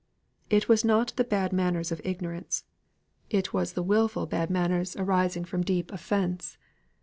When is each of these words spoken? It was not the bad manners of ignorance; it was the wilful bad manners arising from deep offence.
It 0.49 0.67
was 0.67 0.83
not 0.83 1.13
the 1.15 1.23
bad 1.23 1.53
manners 1.53 1.91
of 1.91 2.01
ignorance; 2.03 2.63
it 3.29 3.53
was 3.53 3.73
the 3.73 3.83
wilful 3.83 4.25
bad 4.25 4.49
manners 4.49 4.95
arising 4.95 5.45
from 5.45 5.61
deep 5.61 5.91
offence. 5.91 6.57